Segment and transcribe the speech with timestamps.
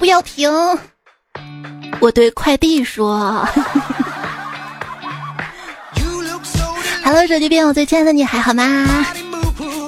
[0.00, 0.50] 不要停！
[2.00, 3.46] 我对快递说。
[7.04, 9.04] Hello，手机边我最亲爱的你还好吗？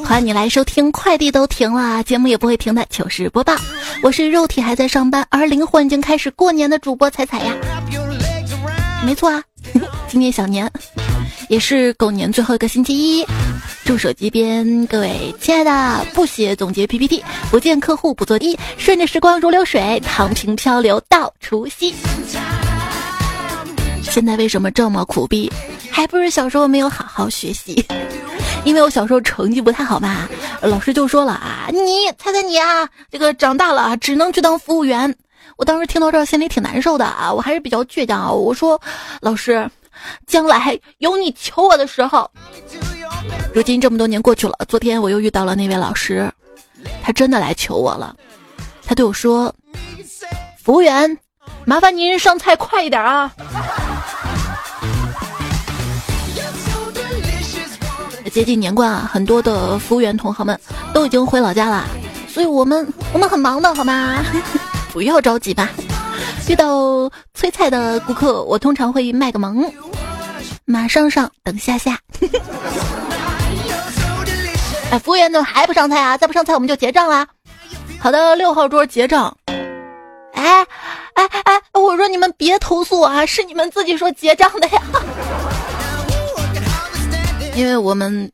[0.05, 3.55] 欢迎你来收听，快递都停了，节目也不会停的糗事播报。
[4.03, 7.55] 我是肉体还在上班，而灵魂已经开始过年的主播彩彩呀。
[9.07, 9.43] 没错啊，
[10.09, 10.71] 今年小年，
[11.53, 13.27] 也是狗年最后一个星期一。
[13.85, 21.95] 祝手机边各位亲爱的，不写总结 PPT，不见客户不做低，顺着时光如流水，躺平漂流到除夕。
[24.03, 25.53] 现在为什么这么苦逼？
[25.91, 27.85] 还不是小时候没有好好学习，
[28.65, 30.27] 因为我小时候成绩不太好嘛，
[30.63, 35.15] 老师就说了啊，你猜猜你啊，这个长大了只能去当服务员。
[35.59, 38.81] 我当时听到这儿心里挺难受的啊，我还是比较倔强啊，我说
[39.21, 39.71] 老师，
[40.27, 42.31] 将来有你求我的时候。
[43.55, 46.31] 如今这么多年过去了，昨天我又遇到了那位老师，
[47.03, 48.15] 他真的来求我了，
[48.87, 49.55] 他对我说，
[50.63, 51.19] 服务员，
[51.65, 53.31] 麻烦您上菜快一点啊。
[58.33, 60.59] 接近年关啊，很多的服务员同行们
[60.95, 61.85] 都已经回老家了，
[62.27, 64.25] 所以我们我们很忙的好吗？
[64.91, 65.69] 不要着急吧。
[66.49, 69.73] 遇到催菜的顾客，我通常会卖个萌，
[70.67, 71.99] 马上上，等下下。
[74.91, 76.19] 哎，服务员怎么还不上菜啊？
[76.19, 77.27] 再不上菜我们就结账啦。
[77.99, 79.35] 好的，六号桌结账。
[80.35, 80.67] 哎
[81.15, 84.83] 哎哎，我说你们别投诉啊，是你们自己说结账的呀。
[87.57, 88.31] 因为我们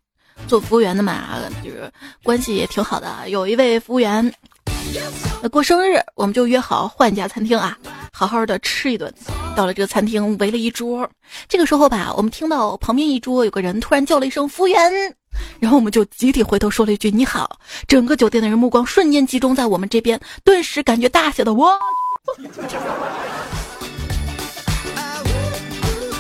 [0.49, 1.25] 做服务员的嘛，
[1.63, 1.89] 就是
[2.25, 3.29] 关系也挺好的。
[3.29, 4.35] 有一位服务员
[5.53, 7.79] 过生日，我们就约好换一家餐厅啊，
[8.19, 9.15] 好好的吃一顿。
[9.55, 11.09] 到了这个餐厅，围了一桌。
[11.49, 14.93] 这个时候吧，我们听到旁边一桌有个人突然叫了一声“服务员”，
[15.61, 17.61] 然后我们就集体回头说了一句“你好”。
[17.87, 21.71] 整个酒店的人目光瞬间集中在我们这边，顿时感觉大写的我。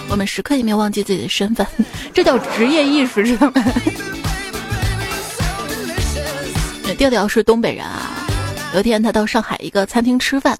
[0.08, 1.67] 我们时刻也没有忘记自己的身份，
[2.14, 3.64] 这叫职业意识，知道吗？
[6.96, 8.24] 调调是东北人啊。
[8.74, 10.56] 有一天他到上海一个餐厅吃饭，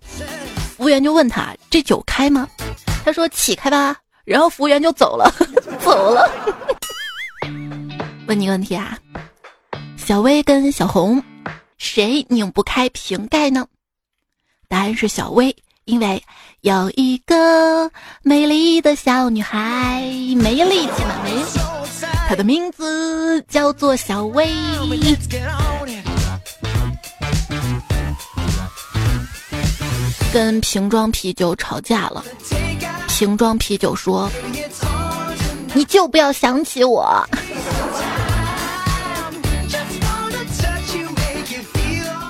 [0.79, 2.49] 服务员就问他：“这酒开吗？”
[3.05, 5.29] 他说：“起开吧。”然后服务员就走了，
[5.83, 6.31] 走了。
[8.29, 8.97] 问你个问题啊，
[9.97, 11.21] 小薇跟小红，
[11.79, 13.67] 谁拧不开瓶盖呢？
[14.69, 15.55] 答案是小薇。
[15.85, 16.23] 因为
[16.61, 17.91] 有一个
[18.23, 20.03] 美丽的小女孩，
[20.37, 21.43] 没力气嘛，没，
[22.29, 24.47] 她的名字叫做小薇。
[30.39, 32.25] 跟瓶装啤酒吵架了，
[33.09, 34.31] 瓶装啤酒说
[35.75, 37.13] ：“你就不要想起我。”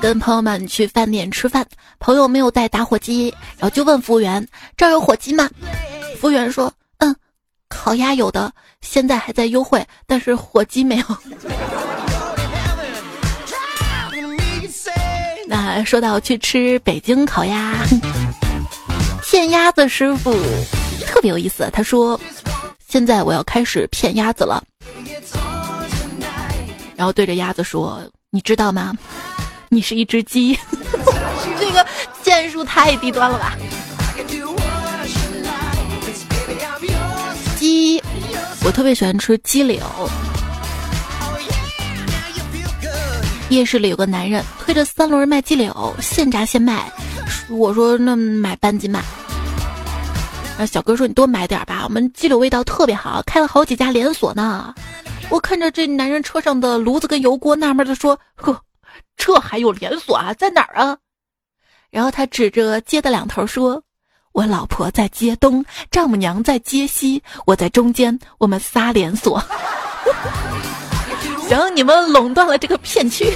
[0.01, 1.67] 跟朋友们去饭店吃饭，
[1.99, 5.47] 朋友没有带打火机，然后就问服务员：“这儿有火鸡吗？”
[6.19, 6.73] 服务员说
[7.05, 7.15] ：“嗯，
[7.69, 11.05] 烤鸭有的，现在还在优惠，但是火鸡没有。”
[15.51, 17.75] 那说到去吃北京烤鸭，
[19.23, 20.33] 骗鸭子师傅
[21.07, 22.21] 特别有意思，他说
[22.87, 24.63] ：“现在我要开始骗鸭子了。”
[26.95, 28.95] 然后对着鸭子说：“你知道吗？”
[29.71, 30.59] 你是一只鸡，
[31.59, 31.87] 这个
[32.23, 33.57] 剑术太低端了吧？
[37.59, 38.03] 鸡，
[38.65, 39.79] 我特别喜欢吃鸡柳。
[43.51, 46.93] 夜市里有个男人推着三轮卖鸡柳，现炸现卖。
[47.49, 49.03] 我说那买半斤吧。
[50.51, 54.75] 然后小哥说你多买点吧，我们鸡柳味道特别好，开了好几家连锁呢。
[55.31, 58.61] 我看着这男人车上的炉子跟油锅，纳闷的说：呵。
[59.17, 60.97] 这还有连锁啊，在哪儿啊？
[61.91, 63.83] 然后他指着街的两头说
[64.33, 69.43] ：“我老婆在街东，丈母娘在街西，我在中间，我们仨连锁。
[71.49, 73.33] 行，你们垄断了这个片区。”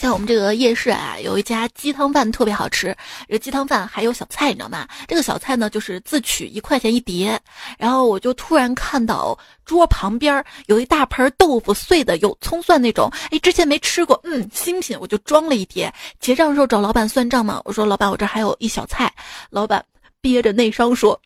[0.00, 2.96] 在我们这个夜市啊，有一家鸡汤饭特别好吃。
[3.28, 4.86] 这鸡汤饭还有小菜，你知道吗？
[5.08, 7.38] 这个小菜呢，就是自取一块钱一碟。
[7.76, 13.10] 然后我就突然看到桌旁边有一大盆豆腐碎的，有葱蒜那种。
[13.32, 15.92] 哎，之前没吃过，嗯，新品，我就装了一碟。
[16.20, 19.12] 结账的时候找老板算账嘛，我说老板，我这还有一小菜。
[19.50, 19.84] 老板
[20.20, 21.20] 憋着内伤说，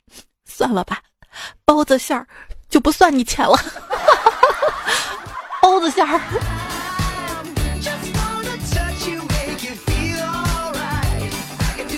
[0.46, 1.02] 算了吧，
[1.64, 2.26] 包子馅儿
[2.68, 3.56] 就不算你钱了。
[5.62, 6.20] 包子馅儿。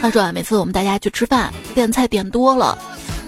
[0.01, 2.77] 他说啊，每次我们大家去吃饭，点菜点多了，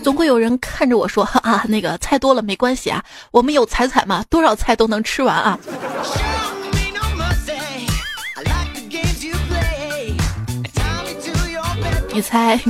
[0.03, 5.59] 总会有人看着我说啊，那个菜多了没关系啊，我们有彩彩嘛，多少菜都能吃完啊。
[12.13, 12.61] 你猜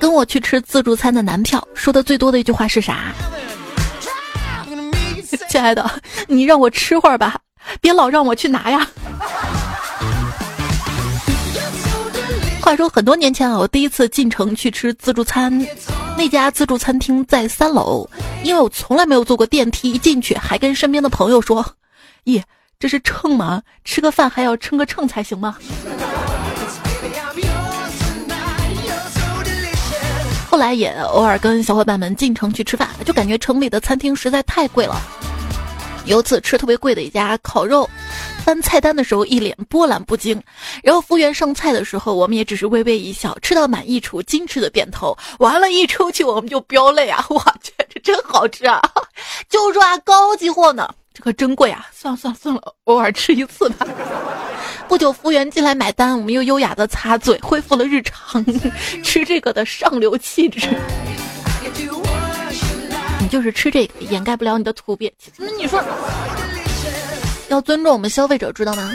[0.00, 3.12] 跟我去吃自助餐的男票说的最多的一句话是啥？
[5.50, 5.88] 亲爱的，
[6.26, 7.38] 你让我吃会儿吧，
[7.80, 8.88] 别老让我去拿呀。
[12.62, 15.66] 话说很多年前啊，我第一次进城去吃自助餐，
[16.16, 18.08] 那家自助餐厅在三楼，
[18.42, 21.74] 因为我从来没有坐过电梯，一进去还跟身边的朋友说
[22.24, 22.42] ：“咦，
[22.78, 23.62] 这是秤吗？
[23.84, 25.56] 吃个饭还要称个秤才行吗？”
[30.50, 35.00] 后来也偶尔跟小伙伴们进城去吃饭，就感觉城里的餐厅实在太贵了。
[36.06, 37.88] 有次吃特别贵的一家烤肉，
[38.44, 40.42] 翻菜单的时候一脸波澜不惊，
[40.82, 45.16] 然后服务员上菜的时候，我们也只是微微一笑，吃到满意处矜持的点头。
[45.38, 47.24] 完了，一出去我们就飙泪啊！
[47.30, 48.82] 我，去，这真好吃啊！
[49.48, 51.86] 就说啊，高级货呢，这可真贵啊！
[51.92, 53.86] 算了算了算了，偶尔吃一次吧。
[54.90, 58.44] 不久，服务员进来买单，我们又优雅的擦嘴，恢复了日常
[59.04, 60.68] 吃这个的上流气质。
[63.20, 65.12] 你就是吃这个，掩盖不了你的土鳖。
[65.36, 65.80] 那你说，
[67.46, 68.92] 要尊重我们消费者，知道吗？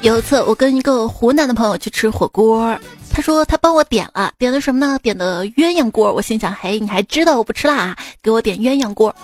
[0.00, 2.74] 有一次，我跟一个湖南的朋友去吃火锅，
[3.12, 4.98] 他说他帮我点了，点的什么呢？
[5.02, 6.12] 点的鸳鸯锅。
[6.12, 9.14] 我心想，嘿，你还知道我不吃辣，给我点鸳鸯锅。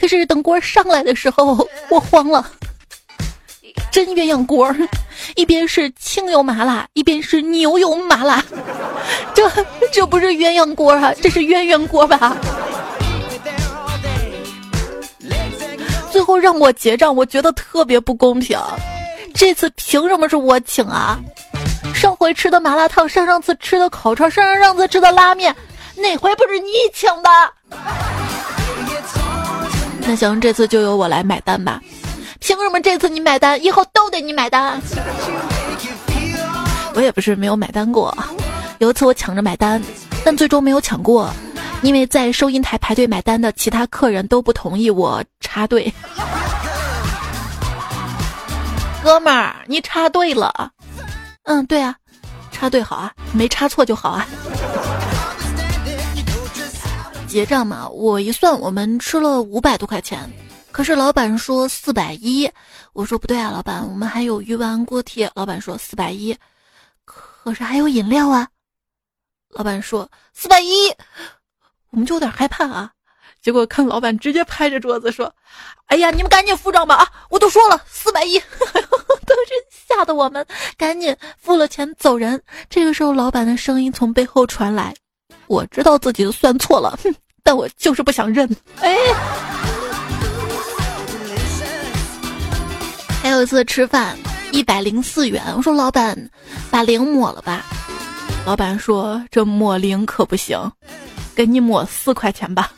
[0.00, 2.46] 可是等锅上来的时候，我慌了。
[3.90, 4.74] 真鸳鸯锅，
[5.36, 8.44] 一边是清油麻辣，一边是牛油麻辣，
[9.34, 9.50] 这
[9.92, 12.36] 这不是鸳鸯锅啊，这是鸳鸯锅吧？
[16.12, 18.58] 最后让我结账，我觉得特别不公平。
[19.32, 21.18] 这次凭什么是我请啊？
[22.00, 25.54] 上回吃的麻辣烫，上上次吃的烤串，上上上次吃的拉面，
[25.96, 27.28] 哪回不是你请的？
[30.06, 31.78] 那行，这次就由我来买单吧。
[32.38, 34.80] 凭什么这次你买单，以后都得你买单？
[36.94, 38.16] 我也不是没有买单过，
[38.78, 39.78] 有一次我抢着买单，
[40.24, 41.30] 但最终没有抢过，
[41.82, 45.92] 因为在收银台排队买单的其他客人都不同意我插队。
[49.04, 50.70] 哥们儿，你插队了？
[51.50, 51.96] 嗯，对啊，
[52.52, 54.24] 插队好啊，没插错就好啊。
[57.26, 60.30] 结账嘛，我一算，我们吃了五百多块钱。
[60.70, 62.48] 可是老板说四百一，
[62.92, 65.28] 我说不对啊，老板，我们还有鱼丸锅贴。
[65.34, 66.36] 老板说四百一，
[67.04, 68.46] 可是还有饮料啊。
[69.48, 70.88] 老板说四百一，
[71.90, 72.92] 我们就有点害怕啊。
[73.42, 75.34] 结果看老板直接拍着桌子说
[75.86, 77.10] ：“哎呀，你们赶紧付账吧啊！
[77.28, 78.38] 我都说了四百一，
[79.90, 80.46] 吓得我们
[80.78, 82.40] 赶紧付了钱走人。”
[82.70, 84.94] 这个时候，老板的声音从背后传来
[85.48, 88.48] ：“我知道自己算错了，哼，但我就是不想认。”
[88.80, 88.96] 哎。
[93.22, 94.16] 还有一次吃饭，
[94.50, 95.42] 一百零四元。
[95.54, 96.16] 我说老板，
[96.70, 97.66] 把零抹了吧。
[98.46, 100.58] 老板说这抹零可不行，
[101.34, 102.72] 给你抹四块钱吧。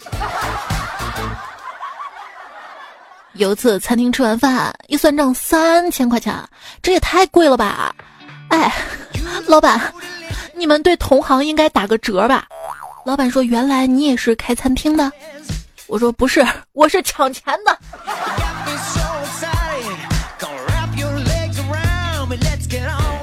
[3.34, 6.34] 有一次餐厅吃完饭，一算账三千块钱，
[6.82, 7.94] 这也太贵了吧？
[8.48, 8.72] 哎，
[9.46, 9.92] 老板，
[10.54, 12.46] 你们对同行应该打个折吧？
[13.06, 15.10] 老板说原来你也是开餐厅的。
[15.86, 17.78] 我说不是，我是抢钱的。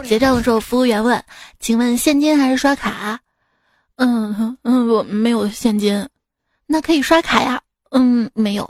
[0.04, 1.24] 结账的时候，服务员问
[1.62, 3.20] ：“请问现金还是刷卡
[3.98, 6.10] ？”“嗯嗯，我没有现金。
[6.66, 7.62] ”“那可以刷卡呀。
[7.92, 8.68] ”“嗯，没有。”“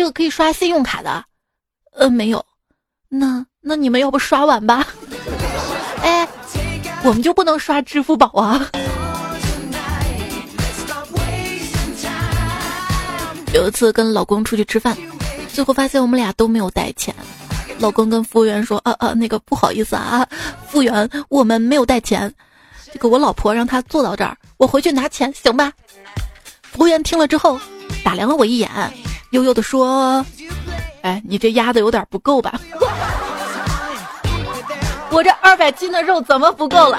[0.00, 1.22] 这个可以刷信用卡的。
[1.92, 2.42] ”“呃，没有。
[3.10, 4.86] ”“那那你们要不刷碗吧
[6.02, 6.26] ？”“哎，
[7.04, 8.66] 我们就不能刷支付宝啊？”
[13.52, 14.96] 有一次跟老公出去吃饭，
[15.52, 17.14] 最后发现我们俩都没有带钱。
[17.78, 20.26] 老公跟服务员说：“啊啊，那个不好意思啊，
[20.66, 22.34] 服务员，我们没有带钱。
[22.90, 25.70] 这个我老婆让他坐到这儿，我回去拿钱，行吧？”
[26.72, 27.60] 服务员听了之后，
[28.02, 28.70] 打量了我一眼，
[29.30, 30.24] 悠悠的说
[31.02, 32.60] ：“哎，你这压的有点不够吧？
[35.10, 36.98] 我这二百斤的肉怎么不够了？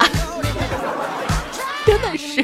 [1.86, 2.44] 真的是。”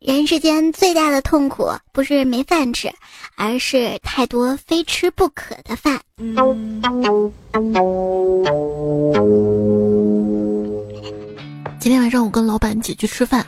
[0.00, 2.90] 人世间最大的痛苦不是没饭吃，
[3.36, 6.00] 而是太多非吃不可的饭。
[11.78, 13.44] 今天晚上我跟老板一起去吃饭，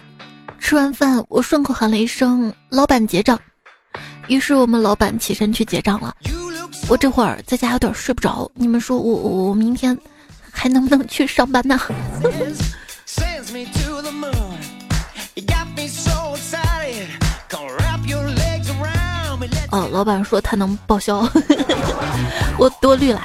[0.59, 3.39] 吃完饭我顺口喊了一声“老板结账”，
[4.29, 6.15] 于是我们老板起身去结账了。
[6.89, 9.97] 我这会儿在家有点睡不着，你们说我我明天
[10.51, 11.79] 还能不能去上班呢？
[19.71, 21.19] 哦，老板说他能报销，
[22.59, 23.23] 我多虑了。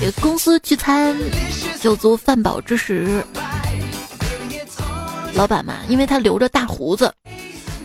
[0.00, 1.16] 这个公司聚餐，
[1.80, 3.24] 酒足饭饱之时，
[5.34, 7.12] 老板嘛，因为他留着大胡子，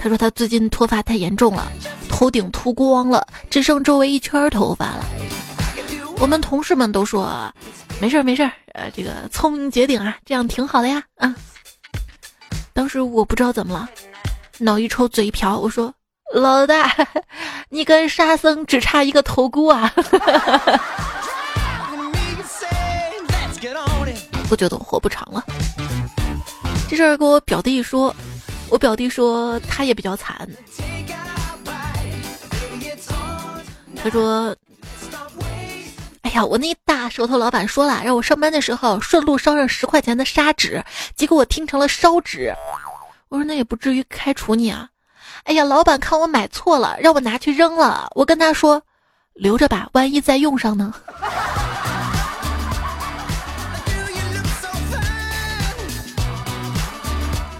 [0.01, 1.69] 他说他最近脱发太严重了，
[2.07, 5.05] 头顶秃光了，只剩周围一圈头发了。
[6.17, 7.53] 我们同事们都说，
[7.99, 11.35] 没事儿没事儿，呃，这个聪明绝顶啊，这样挺好的呀，啊。
[12.73, 13.89] 当时我不知道怎么了，
[14.57, 15.93] 脑一抽，嘴一瓢，我说
[16.33, 16.95] ：“老大，
[17.69, 19.93] 你跟沙僧只差一个头箍啊！”
[24.47, 25.43] 不觉得我活不长了。
[26.89, 28.15] 这事儿跟我表弟一说，
[28.69, 30.47] 我表弟说他也比较惨，
[33.95, 34.55] 他说。
[36.21, 40.83] 哎呀，我那大舌头老板说了，让我上班的时候顺路捎上十块钱的砂纸，
[41.15, 42.53] 结果我听成了烧纸。
[43.29, 44.87] 我说那也不至于开除你啊。
[45.45, 48.07] 哎呀，老板看我买错了，让我拿去扔了。
[48.13, 48.79] 我跟他说，
[49.33, 50.93] 留着吧，万一再用上呢。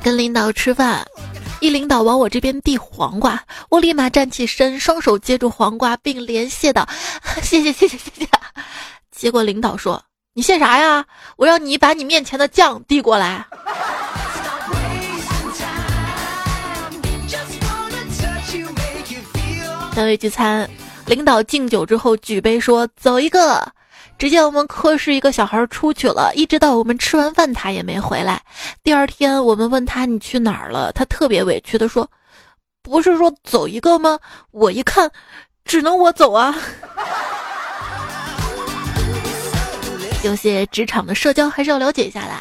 [0.09, 1.05] 跟领导吃饭。
[1.59, 3.39] 一领导往我这边递黄瓜，
[3.69, 6.89] 我立马站起身，双手接住黄瓜，并连 谢道
[7.43, 8.27] ：“谢谢谢谢谢谢。”
[9.15, 11.05] 结果领导说：“你谢啥呀？
[11.37, 13.45] 我让你把你面前的酱递过来。”
[19.93, 20.67] 单位聚餐，
[21.05, 23.71] 领导敬酒之后举杯说：“走一个。”
[24.19, 28.41] 只见我们科室一个小孩出去了，一直到我们吃完饭他也没回来。
[28.83, 32.05] 第二天我们问他你去哪儿了，他特别委屈的说
[32.83, 34.19] ：“不是说走一个吗？”
[34.51, 35.09] 我一看，
[35.63, 36.53] 只能我走啊。
[40.25, 42.33] 有些职场的社交还是要了解一下的，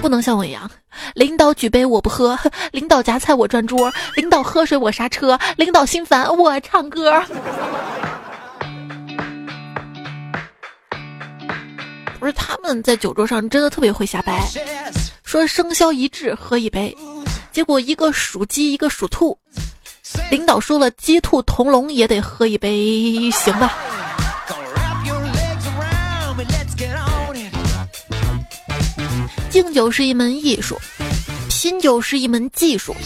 [0.00, 0.70] 不能像我一样，
[1.14, 2.38] 领导举杯我不喝，
[2.72, 7.22] 领导夹菜我转桌，领导喝水我刹车，领导心烦我唱歌。
[12.24, 14.42] 不是他们在酒桌上真的特别会瞎掰，
[15.24, 16.96] 说生肖一致喝一杯，
[17.52, 19.38] 结果一个属鸡一个属兔，
[20.30, 23.76] 领导说了鸡兔同笼也得喝一杯，行吧？
[29.50, 30.80] 敬酒是一门艺术，
[31.50, 32.96] 拼酒是一门技术，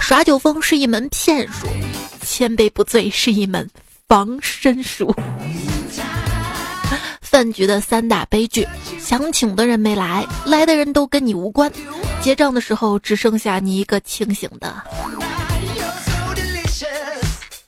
[0.00, 1.68] 耍酒疯是一门骗术，
[2.26, 3.70] 千杯不醉是一门
[4.08, 5.14] 防身术。
[7.20, 8.66] 饭局的三大悲剧：
[9.00, 11.70] 想请的人没来，来的人都跟你无关，
[12.20, 14.74] 结账的时候只剩下你一个清醒的。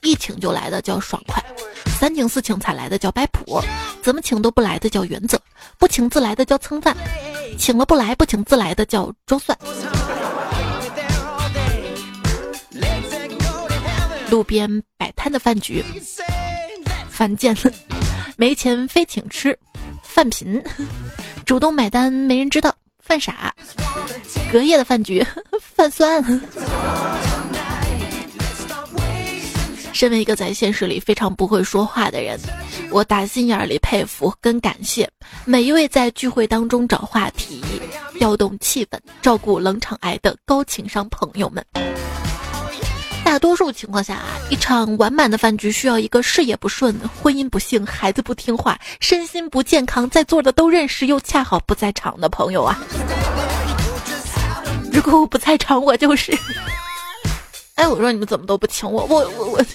[0.01, 1.43] 一请就来的叫爽快，
[1.99, 3.61] 三请四请才来的叫摆谱，
[4.01, 5.37] 怎么请都不来的叫原则，
[5.77, 6.95] 不请自来的叫蹭饭，
[7.57, 9.57] 请了不来不请自来的叫装蒜。
[14.29, 15.83] 路边摆摊的饭局，
[17.09, 17.96] 犯贱了。
[18.39, 19.57] 没钱非请吃，
[20.03, 20.61] 饭贫；
[21.43, 23.33] 主动买单没人知道，犯傻；
[24.51, 25.25] 隔夜的饭局，
[25.59, 26.23] 犯酸。
[29.91, 32.39] 身为一个在现实里非常不会说话的人，
[32.91, 35.09] 我打心眼里佩服跟感谢
[35.43, 37.59] 每一位在聚会当中找话题、
[38.19, 41.65] 调动气氛、照顾冷场癌的高情商朋友们。
[43.27, 52.79] 大多数情况下啊，一场完满的饭局需要一个事业不顺、婚姻不幸、孩子不听话、身心不健康、在座的都认识又恰好不在场的朋友啊！
[54.93, 56.31] 如果我不在场，我就是……
[57.75, 59.05] 哎，我说你们怎么都不请我？
[59.09, 59.65] 我我我！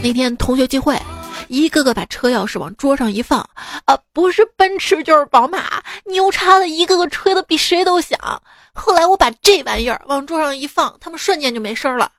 [0.00, 0.96] 那天同学聚会，
[1.48, 3.40] 一个个把车钥匙往桌上一放，
[3.84, 8.16] 啊，不是奔驰就是宝马，牛叉的一个个吹的比谁都响。
[8.74, 12.10] 后来我把这玩意儿往桌上一放，他们瞬间就没声了。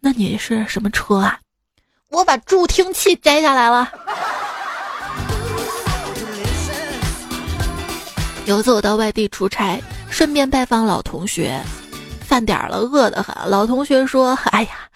[0.00, 1.38] 那你是什么车啊？
[2.08, 3.90] 我把助听器摘下来了。
[8.46, 11.60] 有一次我到外地出差，顺便拜访老同学，
[12.20, 13.34] 饭点了，饿得很。
[13.50, 14.88] 老同学说：“哎呀，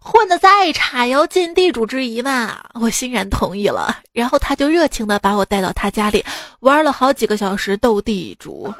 [0.00, 3.98] 混的再差也要尽地主之谊嘛。”我欣然同意了。
[4.12, 6.24] 然后他就热情的把我带到他家里，
[6.60, 8.72] 玩了好几个小时斗地主。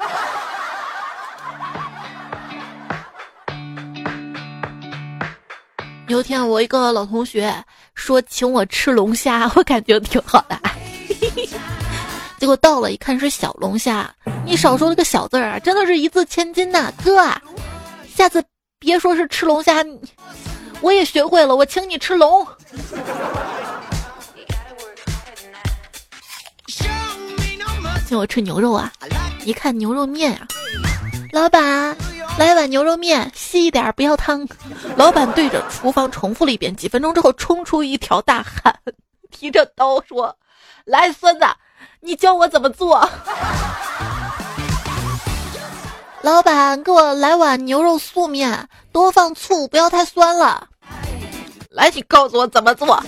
[6.13, 7.51] 有天我一个老同学
[7.95, 10.61] 说请我吃龙虾，我感觉挺好的。
[12.37, 14.13] 结果到了一看是小龙虾，
[14.45, 17.33] 你少说了个小字儿啊，真的是一字千金呐，哥！
[18.15, 18.43] 下次
[18.77, 19.83] 别说是吃龙虾，
[20.81, 22.45] 我也学会了，我请你吃龙。
[28.07, 28.93] 请我吃牛肉啊？
[29.45, 30.47] 一看牛肉面啊，
[31.31, 31.97] 老板。
[32.37, 34.45] 来碗牛肉面，细一点，不要汤。
[34.95, 38.75] 老板对着厨房重复了一遍，几分钟之后冲出一条大汉
[39.31, 40.35] ：“提着刀说
[40.83, 41.45] ：“来，孙子，
[42.01, 43.07] 你教我怎么做。”
[46.21, 50.67] 老板，给我来碗牛肉素面，多放醋，不要太酸了。
[51.69, 53.01] 来，你告诉我怎么做。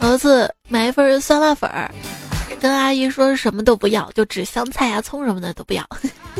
[0.00, 1.90] 儿子买一份酸辣粉儿，
[2.62, 5.84] 跟阿姨说什么都不要，就只香菜啊、葱什么的都不要。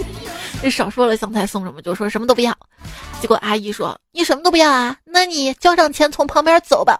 [0.63, 2.57] 这少说了香菜送什么，就说什么都不要。
[3.21, 4.97] 结果阿姨说：“你什么都不要啊？
[5.05, 6.97] 那你交上钱从旁边走吧。”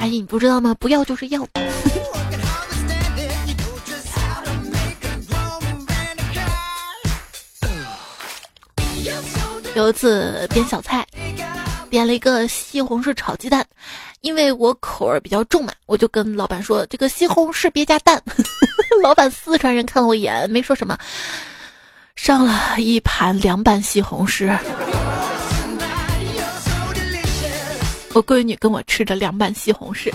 [0.00, 0.76] 阿姨，你不知道吗？
[0.78, 1.44] 不要就是要。
[9.74, 11.04] 有一次点小菜，
[11.92, 13.62] 点了一个西红柿炒鸡蛋，
[14.22, 18.20] 因为我口味比较重嘛，我就跟老板说：“这个西红柿别加蛋。
[19.02, 20.96] ”老板四川人看了我一眼，没说什么，
[22.16, 24.58] 上了一盘凉拌西红柿。
[28.14, 30.10] 我闺女跟我吃着凉拌西红柿，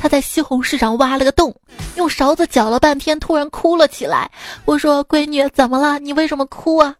[0.00, 1.54] 她在西红柿上挖了个洞，
[1.96, 4.30] 用勺子搅了半天，突然哭了起来。
[4.64, 5.98] 我说：“闺女，怎么了？
[5.98, 6.96] 你为什么哭啊？”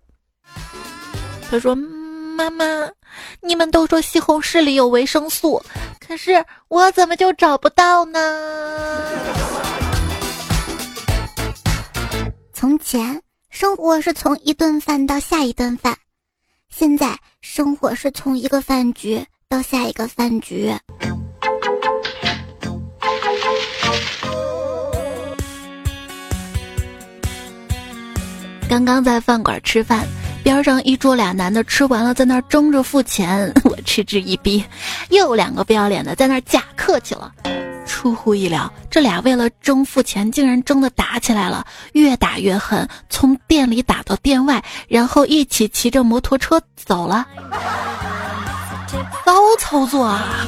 [1.50, 1.74] 她说。
[2.38, 2.64] 妈妈，
[3.40, 5.62] 你们都说西红柿里有维生素，
[6.00, 8.18] 可是我怎么就找不到呢？
[12.52, 15.94] 从前，生活是从一顿饭到下一顿饭；
[16.68, 20.74] 现在，生活是从一个饭局到下一个饭局。
[28.68, 30.06] 刚刚在饭馆吃饭。
[30.48, 34.64] 边上一桌俩男的吃完了，在那儿争着付钱， 我嗤之以鼻。
[35.10, 37.30] 又两个不要脸的在那儿假客气了。
[37.84, 47.26] 出乎意料，这俩为了争付钱，竟然争得打起来了，越打越狠，从店里打到店外，然后一起骑着摩托车走了。
[49.26, 50.46] 骚操作啊！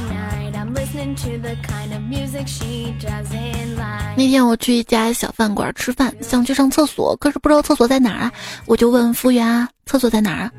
[4.15, 8.31] 那天我去一家小饭馆吃饭，想去上厕所，可是不知道厕所在哪儿啊，
[8.65, 10.51] 我就问服务员啊，厕所在哪儿啊？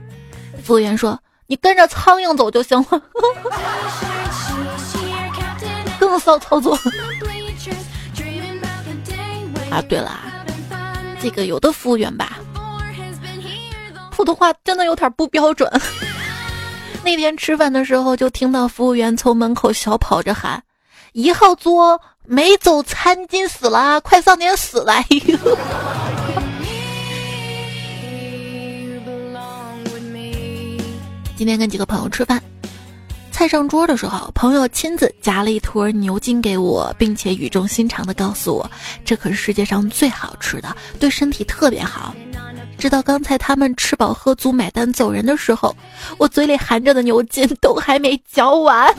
[0.62, 3.03] 服务员说：“你跟着苍蝇走就行了。”
[6.01, 6.75] 更骚操作。
[9.71, 10.21] 啊，对了，
[11.21, 12.38] 这个有的服务员吧，
[14.11, 15.71] 普通话真的有点不标准。
[17.05, 20.62] 那天吃饭的时候，就听到服务员从门口小跑着喊
[21.12, 25.05] ：“一号桌没走餐巾死了，快上点死来！”
[31.37, 32.41] 今天跟几个朋友吃饭，
[33.33, 38.71] 菜上桌的时候，朋友亲自夹了一坨牛筋给我，并且语重心长的告诉我
[39.05, 42.15] ：“这可是世界上最好吃的，对身体特别好。”
[42.83, 45.73] 直到刚才他们吃饱喝足买单走人的时候，
[46.18, 48.92] 我嘴里含着的牛筋都还没嚼完。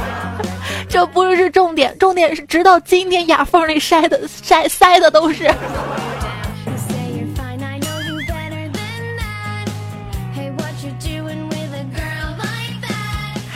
[0.90, 5.50] 这不是重点，重点是直到今天牙缝里塞的塞塞的都是。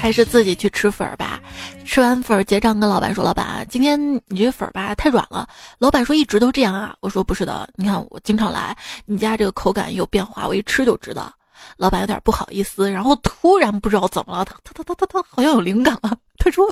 [0.02, 1.40] 还是自己去吃粉儿吧。
[1.84, 11.32] 吃完粉儿结账，跟老板说：“老板，今天你这粉儿吧太软了。”老板说：“一直都这样啊。”我说：“不是的，你看我经常来，你家这个口感有变化，我一吃就知道。”
[11.78, 16.18] 老板有点不好意思，然后突然不知道怎么了，他他他他他他好像有灵感了。
[16.36, 16.68] 他说：“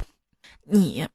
[0.67, 1.07] 你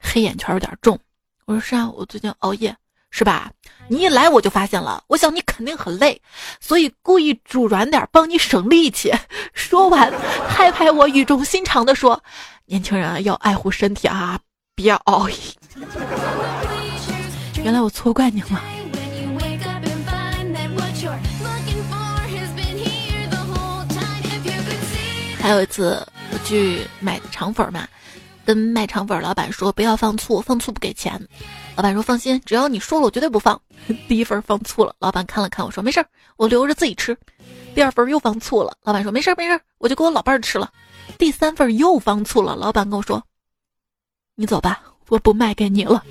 [0.00, 0.98] 黑眼圈有点重。”
[1.46, 2.76] 我说：“是啊，我最近熬夜。”
[3.16, 3.48] 是吧？
[3.86, 6.20] 你一来我就发现了，我想你肯定很累，
[6.58, 9.12] 所以故意煮软点，帮你省力气。
[9.52, 10.12] 说完，
[10.48, 12.20] 拍拍我，语重心长地说
[12.66, 14.40] ：“年轻人要爱护身体啊，
[14.74, 15.36] 别熬夜。”
[17.62, 18.60] 原来我错怪你了。
[25.40, 27.86] 还有一次我去买肠粉嘛，
[28.44, 31.20] 跟卖肠粉老板说不要放醋，放醋不给钱。
[31.76, 33.60] 老板说：“放心，只要你说了，我绝对不放。
[34.08, 36.06] ”第一份放醋了，老板看了看我说：“没事儿，
[36.36, 37.16] 我留着自己吃。”
[37.74, 40.70] 第二份又放醋了，老板说：“没事儿，没事儿，我就给我老伴儿吃了。”
[41.18, 43.20] 第三份又放醋了，老板跟我说
[44.36, 46.02] ：“你走吧，我不卖给你了。”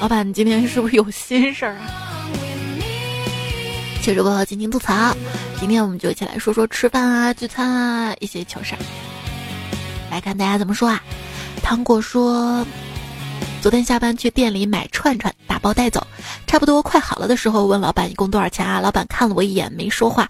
[0.00, 1.86] 老板你今天是不是有心事儿啊？
[4.02, 5.14] 其实我尽情吐槽，
[5.60, 8.78] 今天我们就一起来说说吃饭啊、聚餐啊一些糗事儿。
[10.10, 11.02] 来看大家怎么说啊？
[11.62, 12.64] 糖果说。
[13.66, 16.00] 昨天下班去店里买串串，打包带走，
[16.46, 18.78] 差不多快好了的时候，问老板一共多少钱啊？
[18.78, 20.28] 老板看了我一眼，没说话。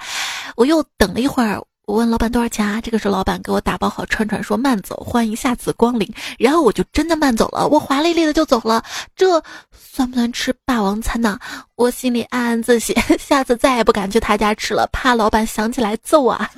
[0.57, 2.81] 我又等了一会儿，我问老板多少钱啊？
[2.81, 6.11] 这个时候老板给我打包好串串，说慢走，欢迎下次光临。
[6.39, 8.83] 然后我就真的慢走了，我华丽丽的就走了。
[9.15, 9.43] 这
[9.79, 11.39] 算不算吃霸王餐呢？
[11.75, 16.51] 我心里暗暗自喜， 下次再也不敢去他家吃了，怕老板想起来揍啊。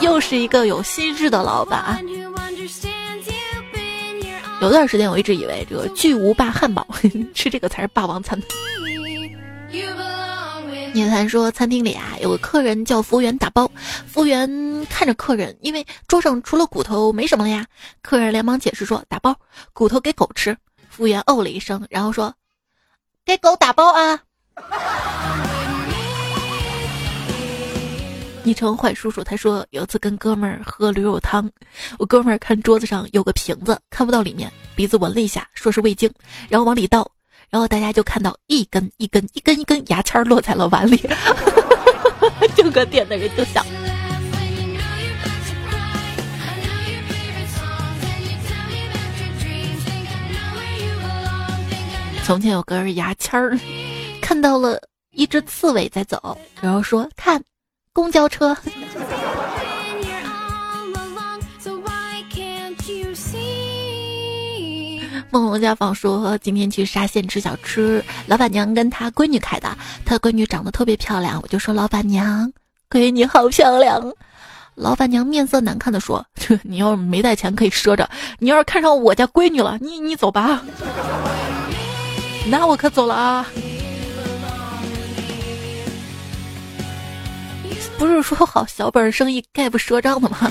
[0.00, 2.02] 又是一个有心事的老板。
[4.64, 6.86] 有段时间我一直以为这个巨无霸汉堡
[7.34, 8.40] 吃这个才是霸王餐。
[10.94, 13.70] 聂谈说，餐厅里啊有个客人叫服务员打包，
[14.06, 14.48] 服务员
[14.86, 17.66] 看着客人，因为桌上除了骨头没什么了呀。
[18.00, 19.36] 客人连忙解释说打包
[19.74, 20.56] 骨头给狗吃。
[20.88, 22.32] 服务员哦了一声，然后说
[23.26, 24.20] 给狗打包啊。
[28.44, 31.50] 昵称坏叔叔他说有一次跟哥们儿喝驴肉汤，
[31.98, 36.12] 我哥们儿看桌子上有个瓶子，看不到里面，鼻子闻了一下，说是味精，
[36.50, 37.10] 然后往里倒。
[37.48, 41.00] 然后大家就看到一根一根一根一根牙签落在了碗里，
[42.54, 43.64] 整个店的人就想。
[52.24, 53.58] 从前有根牙签儿，
[54.20, 54.78] 看到了
[55.12, 57.42] 一只刺猬在走，然后说：“看，
[57.94, 58.54] 公交车。”
[65.30, 69.68] 梦龙家访说今天去沙县吃小吃，老板娘跟她闺女开的，
[70.04, 72.52] 她闺女长得特别漂亮，我就说老板娘，
[72.90, 74.12] 闺女好漂亮。
[74.76, 76.24] 老板娘面色难看的说
[76.62, 80.62] ：“你要是没带钱可以赊着，你要是看上我家闺女了，你你走吧。
[82.46, 83.46] ”那我可走了啊！
[87.98, 90.50] 不是说好小本生意概不赊账的吗？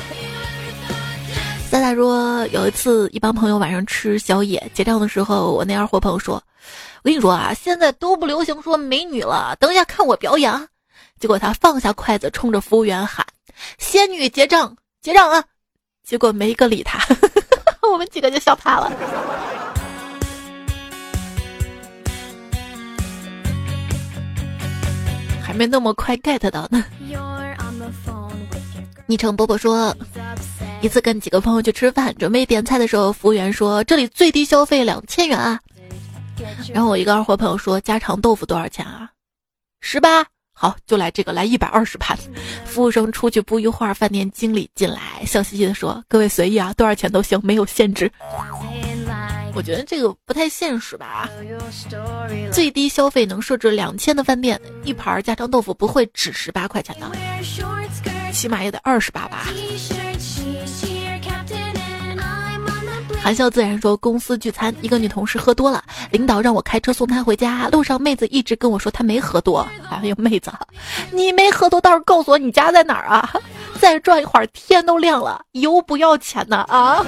[1.70, 6.36] 大大说，有一次一帮朋友晚上吃宵夜结账的时候，我那二货朋友说
[7.02, 10.52] ：“我跟你说啊，现在都不流行说美女了，等一下看我表演。”
[11.20, 13.26] 结果他放下筷子，冲着服务员喊
[13.80, 15.44] ：“仙女结账，结账啊！”
[16.06, 17.00] 结果没一个理他，
[17.92, 18.92] 我们几个就笑趴了。
[25.54, 26.84] 还没那么快 get 到呢。
[29.06, 29.96] 昵称波波说。
[30.82, 35.60] 一次跟几个朋友去吃饭，准备点菜的时候，服务员说：“这里最低消费两千元啊。”
[36.74, 39.10] 然后我一个二货朋友说：“家常豆腐多少钱啊？”
[39.80, 42.18] 十八，好，就来这个，来一百二十盘。
[42.66, 48.12] 服务生出去不一会儿，饭店经理进来，笑嘻嘻的说：“各位随意啊，多少钱都行，没有限制。”
[49.56, 51.30] 我觉得这个不太现实吧？
[52.52, 57.12] 最低消费能设置两千的饭店，一盘家常豆腐不会只十八块钱的，
[58.32, 59.48] 起码也得二十八吧。
[63.22, 67.70] 含笑自然说：“公司聚餐，一个女同事喝多了，领导让我开车送她回家。
[67.70, 69.66] 路上妹子一直跟我说她没喝多。
[69.90, 70.52] 哎呦，妹子，
[71.10, 73.32] 你没喝多，倒是告诉我你家在哪儿啊？
[73.80, 77.06] 再转一会儿，天都亮了，油不要钱呢啊？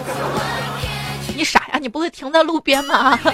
[1.35, 1.79] 你傻呀？
[1.79, 3.19] 你不会停在路边吗？”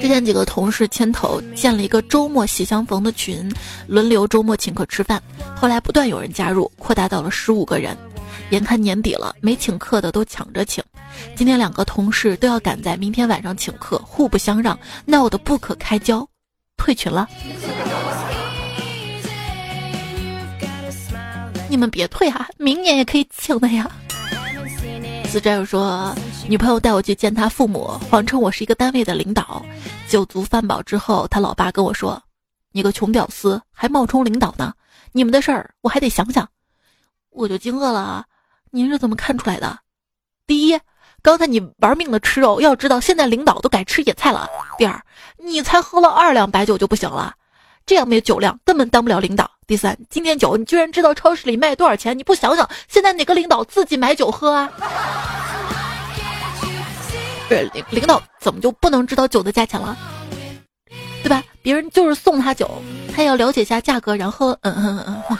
[0.00, 3.48] 之前几个同事牵头建了一个周末喜相逢的群，
[3.86, 5.22] 轮流周末请客吃饭。
[5.54, 7.96] 后来不断有人加入，扩大到了十五个人。
[8.50, 10.82] 眼看年底了，没请客的都抢着请。
[11.36, 14.76] 今天两个同事都要赶在明天晚上请客，互不相让，
[15.06, 16.26] 闹得不可开交，
[16.76, 17.28] 退群了。
[21.72, 23.90] 你们别退啊，明年也可以请的呀。
[25.24, 26.14] 死战友说，
[26.46, 29.64] 女朋友带我去见他父母，谎称我是一个单位的领导。
[30.06, 32.22] 酒足饭饱之后，他老爸跟我说
[32.72, 34.74] ：“你个穷屌丝，还冒充领导呢？
[35.12, 36.46] 你们的事儿我还得想想。”
[37.32, 38.26] 我就惊愕了。
[38.70, 39.78] 您是怎么看出来的？
[40.46, 40.78] 第一，
[41.22, 44.46] 刚才你玩命的吃肉，要知道现在领导都改吃野菜了。
[44.76, 45.02] 第二，
[45.38, 47.34] 你才喝了二两白酒就不行了，
[47.86, 49.50] 这样没酒量根本当不了领导。
[49.66, 52.18] 第三，今天酒你居然知道超市里卖多少钱？
[52.18, 54.70] 你不想想，现在哪个领导自己买酒喝啊？
[57.48, 59.96] 不是领领导怎么就不能知道酒的价钱了？
[61.22, 61.42] 对吧？
[61.62, 62.68] 别人就是送他酒，
[63.14, 65.38] 他要了解一下价格，然后嗯嗯嗯嗯。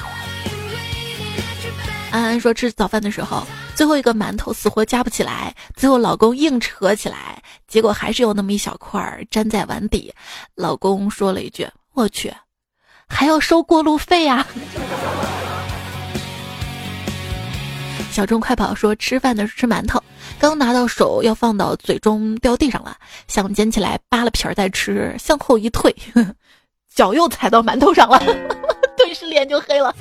[2.13, 10.15] 安安说吃早饭的时候，最后一个馒头死活夹不起来，最后老公硬扯起来，结果还是有那么一小块儿粘在碗底。
[10.55, 12.33] 老公说了一句：“我去，
[13.09, 14.47] 还要收过路费呀！”
[18.11, 20.03] 小钟快跑说吃饭的是吃馒头，
[20.39, 22.95] 刚拿到手要放到嘴中掉地上了，
[23.27, 25.95] 想捡起来扒了皮儿再吃，向后一退，
[26.95, 28.19] 脚又踩到馒头上了，
[28.99, 29.95] 顿时脸就黑了。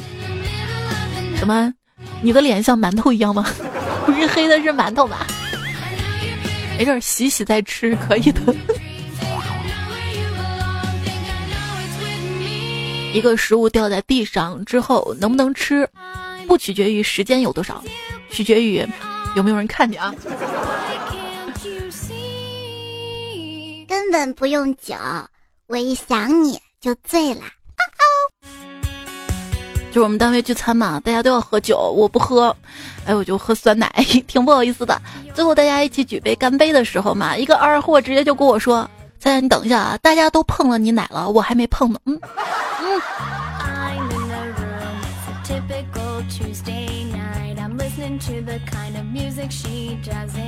[1.40, 1.74] 怎么？
[2.22, 3.46] 你的脸像馒头一样吗？
[4.06, 5.26] 不是黑的，是馒头吧？
[6.78, 8.54] 没事，洗洗再吃可以的。
[13.14, 15.88] 一个食物掉在地上之后能不能吃，
[16.48, 17.84] 不取决于时间有多少，
[18.30, 18.86] 取决于
[19.36, 20.14] 有没有人看见啊。
[23.88, 24.96] 根本不用酒，
[25.68, 27.42] 我一想你就醉了。
[29.90, 32.56] 就是我们单位聚餐嘛，大家都要喝酒，我不喝，
[33.06, 33.92] 哎，我就喝酸奶，
[34.26, 35.02] 挺不好意思的。
[35.34, 38.90] 最后大家一起举杯干杯的时候嘛，一个二货直接就跟我说
[39.22, 42.20] ：“猜猜你等一下啊，大家都碰了你奶了，我还没碰呢。”嗯
[42.82, 43.02] 嗯。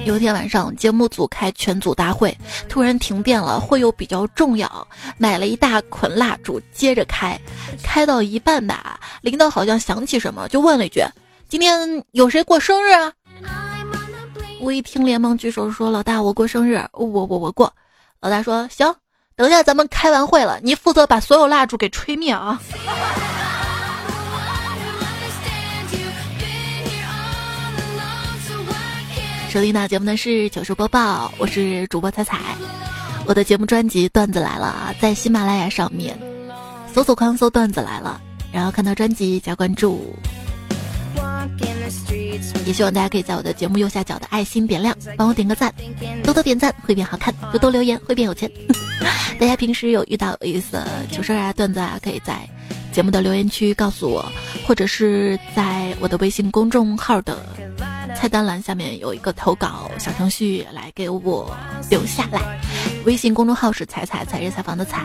[0.05, 2.35] 有一天晚上，节目组开全组大会，
[2.67, 4.87] 突然停电了，会又比较重要，
[5.19, 7.39] 买了一大捆蜡烛，接着开，
[7.83, 11.03] 开到一半吧，领导好像想起什么，就问了一句
[11.47, 13.13] ：“今天有谁过生日啊？”
[14.59, 17.71] 我一听，连忙举手说：“老大，我过生日，我我我过。”
[18.23, 18.95] 老大说：“行，
[19.35, 22.57] 等一下咱们开完会了，你负责把所有蜡烛给吹灭啊。”
[29.49, 32.39] 收听到节目的是糗事播报，我是主播彩彩。
[33.25, 36.17] 我的节目专辑《段子来了》在喜马拉雅上面
[36.93, 38.21] 搜索框搜“段子来了”，
[38.53, 40.15] 然后看到专辑加关注。
[42.65, 45.73] 也希望大家可以在我的节目右下角的爱心点亮，帮我点个赞，
[46.23, 48.49] 多多点赞会变好看，多多留言会变有钱。
[49.39, 52.47] 大家平时有遇到有意思的糗事啊、段子啊，可以在
[52.91, 54.31] 节目的留言区告诉我，
[54.65, 57.37] 或者是在我的微信公众号的。
[58.15, 61.53] 菜单栏下面有一个投稿小程序，来给我
[61.89, 62.39] 留下来。
[63.05, 65.01] 微信公众号是“彩彩彩日采访”的“彩”。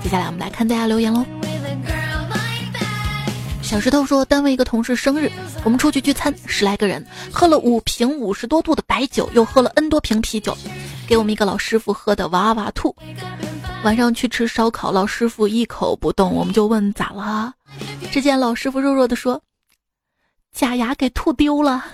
[0.00, 1.24] 接下来我们来看大家留言喽。
[3.66, 5.28] 小石头说，单位一个同事生日，
[5.64, 10.56] 我们出去聚餐，十来个人，喝了五瓶五十多度的白酒，又喝了 N 多瓶啤酒，
[11.08, 12.94] 给我们一个老师傅喝的哇哇吐。
[13.82, 17.54] 晚上去吃烧烤，老师傅一口不动，我们就问咋了？
[18.12, 19.42] 只见老师傅弱弱的说。
[20.52, 21.84] 假牙给吐丢了。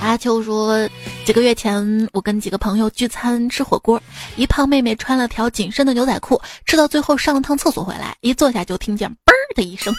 [0.00, 0.88] 阿秋说，
[1.24, 4.00] 几个月前我跟几个朋友聚餐吃火锅，
[4.36, 9.94] 一胖妹妹穿了条紧身的牛仔裤，吃到最后上了趟厕所回来，一坐下就听见“嘣”的一声，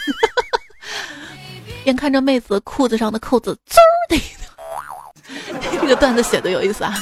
[1.84, 3.76] 眼看着妹子裤子上的扣子“滋”
[4.08, 6.94] 的一声， 这个段子写的有意思啊。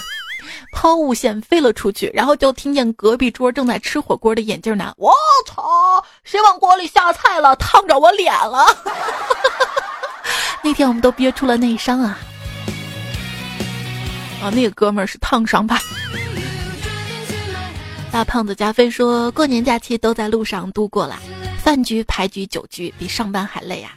[0.70, 5.10] 抛物线飞了出去，然后就听见隔壁桌正在吃火锅的眼镜男：“我
[5.46, 7.56] 操，谁往锅里下菜了？
[7.56, 8.66] 烫着我脸了！”
[10.62, 12.18] 那天我们都憋出了内伤啊！
[14.42, 15.80] 啊，那个哥们儿是烫伤吧？
[18.10, 21.18] 大胖子加菲说过年假期都在路上度过了，
[21.62, 23.92] 饭局、牌局、酒局比上班还累啊！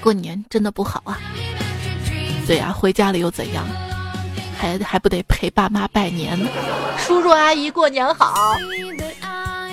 [0.00, 1.18] 过年真的不好啊！
[2.46, 3.66] 对呀，回家了又怎样？
[4.58, 6.38] 还还不得陪爸妈拜年，
[6.98, 8.56] 叔叔阿姨过年好。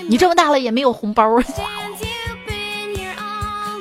[0.08, 1.24] 你这么大了也没有红包。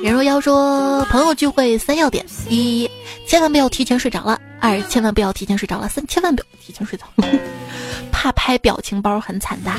[0.03, 2.91] 人若妖说朋友聚会三要点：一，
[3.25, 7.05] 千万不要提前睡着了；二，千万不要提前睡着了；三，千万不要提前睡着，
[8.11, 9.71] 怕拍表情包很惨的。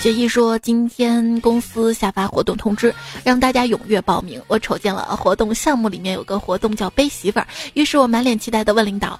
[0.00, 4.40] 学艺说今天公司下发活动通知，让大家踊跃报名。
[4.46, 9.18] 我瞅见了活动项目里面有个活动叫背媳妇儿，于是我满脸期待的问领导。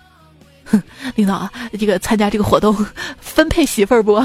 [0.67, 0.81] 哼，
[1.17, 2.73] 领导啊，这个参加这个活动
[3.19, 4.25] 分配媳妇儿不？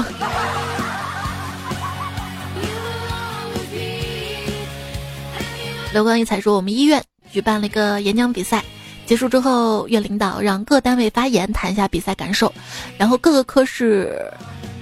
[5.92, 8.64] 刘光一才说，我们医院举办了一个演讲比赛，
[9.04, 12.50] 结束之后，院领导让各单位发言谈一下比赛感受，
[12.96, 14.18] 然后各个科室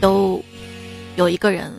[0.01, 0.41] 都
[1.17, 1.73] 有一个人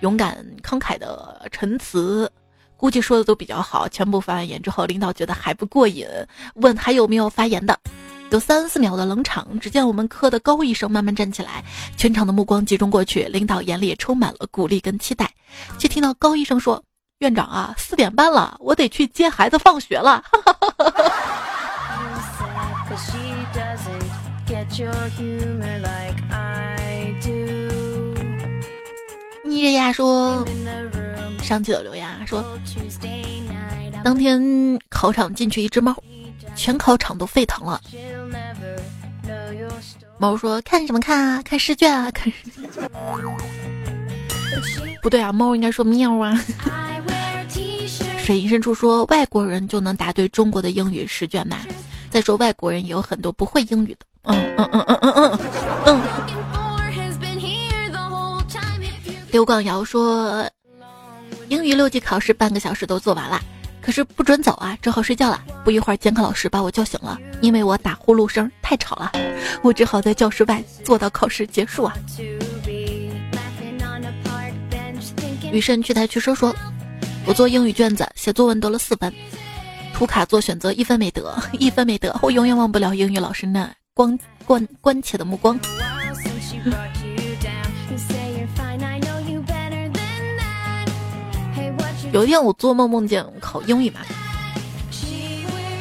[0.00, 2.28] 勇敢慷慨的陈词，
[2.76, 3.86] 估计说的都比较好。
[3.88, 6.04] 全部发完言之后，领导觉得还不过瘾，
[6.54, 7.78] 问还有没有发言的。
[8.30, 11.64] 有三四秒的冷场，只见我们科的高医生慢慢站起来，
[11.96, 15.32] 全场的目光集中过去，领导眼里也充满了鼓励跟期待。
[15.78, 16.82] 却听到高医生说
[17.18, 20.22] ：“院长啊，四点半了，我得去接孩子放学了。”
[29.44, 30.46] 妮日亚说
[31.42, 32.44] ：“上期的留言说，
[34.04, 35.96] 当天考场进去一只猫。”
[36.54, 37.80] 全考场都沸腾了。
[40.18, 41.42] 猫说：“看什么看啊？
[41.42, 42.10] 看试卷啊？
[42.12, 42.32] 看。”
[45.02, 46.38] 不对啊，猫应该说喵啊。
[48.18, 51.56] 水银深处说：“外国人就能答对中国的英语试卷吗？”
[52.10, 54.00] 再说外国人也有很多不会英语的。
[54.24, 55.38] 嗯嗯嗯嗯嗯嗯
[55.86, 56.00] 嗯。
[59.30, 60.46] 刘广尧说
[61.48, 63.40] ：“英语六级考试半个小时都做完了。”
[63.80, 65.42] 可是不准走啊，只好睡觉了。
[65.64, 69.10] 不一会儿，监考老师把我叫醒了，因为我打呼噜声太吵了，
[69.62, 71.94] 我只好在教室外坐到考试结束啊。
[75.52, 76.54] 雨神去台去说说，
[77.26, 79.12] 我做英语卷子写作文得了四分，
[79.94, 85.58] 涂卡做选择一分没得，一分没得，我永远忘不了英语老师那光关关切的目光。
[92.12, 94.00] 有一天我做梦梦见考英语嘛，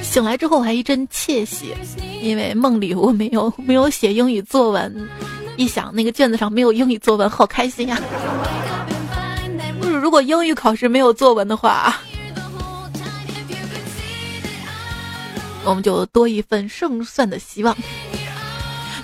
[0.02, 1.74] 醒来之后我还一阵窃喜，
[2.22, 5.10] 因为梦里我没有没有写英语作文，
[5.56, 7.98] 一想那个卷子上没有英语作文，好开心呀！
[10.08, 11.94] 如果英语考试没有作文的话，
[15.66, 17.76] 我们就多一份胜算的希望。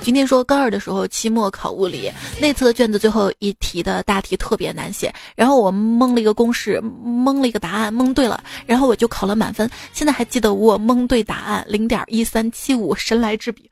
[0.01, 9.69] 今天说高二的时候，期末考物理那次的卷子最后一题的大题特别难写，然后我蒙了一个公式，蒙了一个答案，蒙对了，然后我就考了满分。
[9.91, 13.69] 现在还记得我蒙对答案零点一三七五，神来之笔。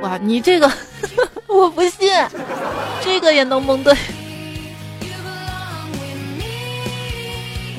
[0.00, 0.72] 哇，你这个
[1.46, 2.10] 我不信，
[3.04, 3.94] 这个也能蒙对。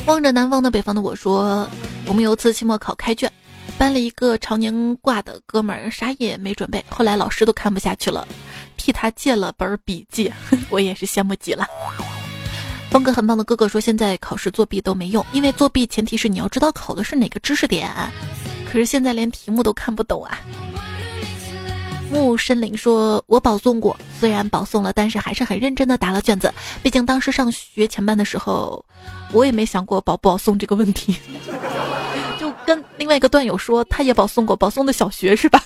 [0.06, 1.68] 望着南方的北方的我说，
[2.06, 3.32] 我们有次期末考开卷。
[3.78, 6.84] 班里一个常年挂的哥们儿，啥也没准备。
[6.88, 8.26] 后来老师都看不下去了，
[8.78, 10.32] 替他借了本笔记。
[10.70, 11.66] 我也是羡慕极了。
[12.92, 17.90] 风格很棒的哥哥说，现在考试作弊都没用，因为作弊前提是你要知道考的是哪个知识点。
[18.72, 20.40] 可是现在连题目都看不懂啊。
[22.12, 26.54] 木森林说，我保送过，虽然保送了，但是还是很认真的答了卷子。
[26.84, 28.86] 毕竟当时上学前班的时候，
[29.36, 31.18] 我也没想过保不保送这个问题。
[32.40, 35.62] 就跟另外一个段友说，他也保送过，保送的小学是吧？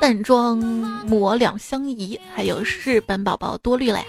[0.00, 4.04] 淡妆抹两相宜，还有日本宝宝多虑了呀，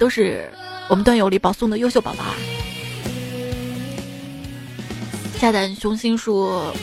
[0.00, 0.50] 都是
[0.88, 2.34] 我们段友里保送的优秀宝宝啊！
[5.38, 6.74] 下胆雄心说。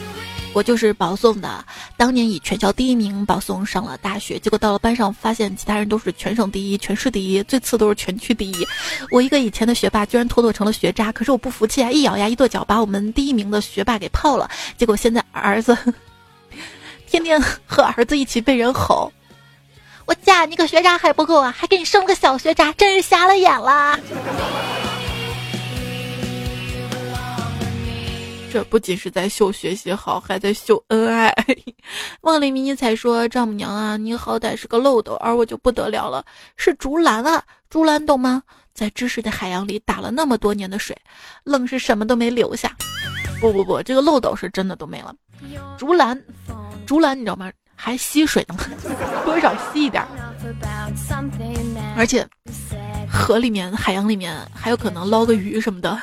[0.53, 1.65] 我就是保送的，
[1.97, 8.67] 当年以全校第一名保送上了大学，结果到了班上发现其他人都是全省第一、全市第一，最次都是全区第一。
[9.09, 14.47] 我一个以前的学霸居然妥妥成了学渣，可是我不服气啊，一咬牙一跺脚把我们第一名的学霸给泡了。
[14.77, 15.75] 结果现在儿子
[17.09, 19.11] 天天和儿子一起被人吼
[20.05, 23.99] ：“我嫁你个学渣还不够啊，还给你生了个小学渣，真是瞎了眼了。”
[28.53, 31.33] 这不仅是在秀学习好，还在秀恩爱。
[32.21, 36.23] 梦里迷你彩说：“丈母娘啊，你好歹是个漏斗，而我就不得了了，
[36.55, 37.43] 是竹篮啊！
[37.67, 38.43] 竹篮懂吗？
[38.71, 40.95] 在知识的海洋里打了那么多年的水，
[41.43, 42.71] 愣是什么都没留下。
[43.41, 45.15] 不不不，这个漏斗是真的都没了。
[45.75, 46.23] 竹篮，
[46.85, 47.51] 竹篮你知道吗？
[47.75, 48.55] 还吸水呢，
[49.25, 50.05] 多少吸一点。
[51.97, 52.23] 而且
[53.11, 55.99] 河里面、海洋里面还有可能捞个鱼什么的。”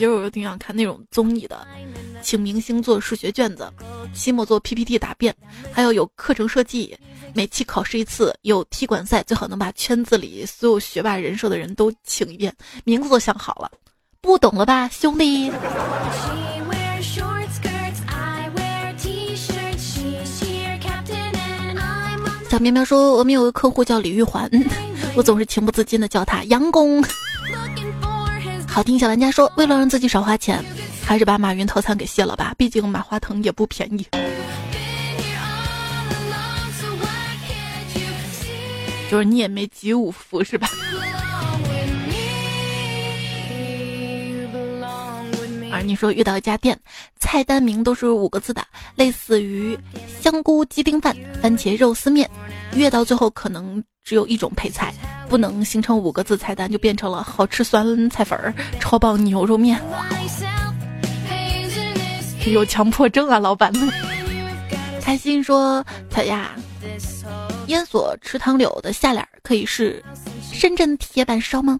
[0.00, 1.66] 其实我挺想看那种综艺的，
[2.22, 3.70] 请明星做数学卷子，
[4.14, 5.36] 期末做 PPT 答辩，
[5.70, 6.96] 还有有课程设计，
[7.34, 12.50] 每期考试一次，有踢馆赛，最好能把圈子里所有学霸人设的人都请一遍，
[12.84, 13.70] 名字都想好了，
[14.22, 15.52] 不懂了吧，兄弟？
[22.48, 24.50] 小喵喵说，我们有个客户叫李玉环，
[25.14, 27.04] 我总是情不自禁的叫他杨工。
[28.72, 30.64] 好听小玩家说，为了让自己少花钱，
[31.04, 34.06] 还是把马云套餐给卸了吧，毕竟马化腾也不便宜。
[39.10, 40.68] 就是你也没集五福是吧？
[45.72, 46.78] 而你说遇到一家店，
[47.18, 48.64] 菜单名都是五个字的，
[48.96, 49.78] 类似于
[50.20, 52.28] 香菇鸡丁饭、番茄肉丝面，
[52.74, 53.82] 越到最后可能。
[54.02, 54.92] 只有一种配菜，
[55.28, 59.78] 不能形成五个字菜单，就变成了好吃酸菜粉儿、超棒牛肉面。
[62.46, 63.88] 有强迫症啊，老板们。
[65.02, 66.56] 开心说：“他呀，
[67.66, 70.02] 烟锁池塘柳的下联可以是
[70.50, 71.78] 深圳铁板烧吗？”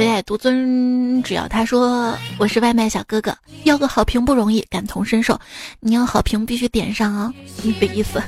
[0.00, 5.38] 唯爱独尊，只要他说我是外卖小哥哥，要个好评不容易，感同身受。
[5.78, 8.18] 你要好评必须点上哦，你的意思？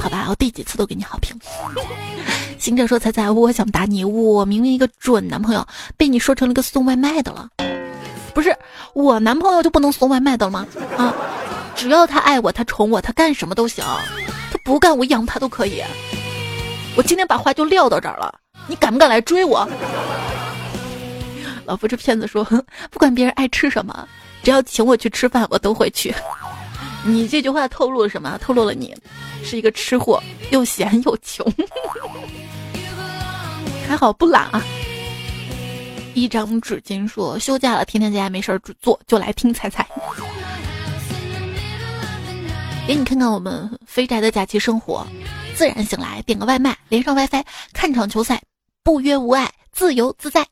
[0.00, 1.36] 好吧，我第几次都给你好评。
[2.58, 5.62] 行者说：“彩彩，我想打你，我明明一个准男朋友，
[5.98, 7.50] 被你说成了个送外卖的了。
[8.32, 8.56] 不是
[8.94, 10.66] 我男朋友就不能送外卖的吗？
[10.96, 11.14] 啊，
[11.76, 13.84] 只要他爱我，他宠我，他干什么都行，
[14.50, 15.82] 他不干我养他都可以。
[16.96, 18.34] 我今天把话就撂到这儿了。”
[18.68, 19.68] 你敢不敢来追我？
[21.64, 22.44] 老夫这骗子说，
[22.90, 24.08] 不管别人爱吃什么，
[24.42, 26.14] 只要请我去吃饭，我都会去。
[27.04, 28.38] 你这句话透露了什么？
[28.38, 28.94] 透露了你
[29.42, 31.46] 是一个吃货，又闲又穷。
[33.88, 34.62] 还好不懒啊。
[36.14, 39.86] 一张纸巾说休假了，天天在家没事儿做，就来听彩彩。
[42.86, 45.06] 给你看看我们肥宅的假期生活：
[45.54, 48.42] 自然醒来，点个外卖，连上 WiFi，看场球赛，
[48.82, 50.46] 不约无爱，自由自在。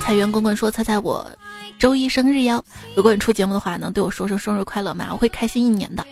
[0.00, 1.30] 彩源滚滚说：“猜猜我
[1.78, 2.62] 周一生日哟！
[2.96, 5.08] 如果你出节目的话，能对我说声生日快乐吗？
[5.12, 6.04] 我会开心一年的。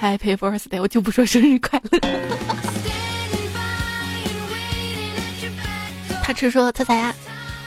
[0.00, 0.80] Happy birthday！
[0.80, 2.00] 我就不说生日快乐。
[6.22, 7.14] 他吃说猜猜啊，